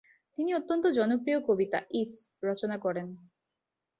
[0.37, 2.09] তিনি অত্যন্ত জনপ্রিয় কবিতা ইফ-
[2.43, 3.07] রচনা করেন।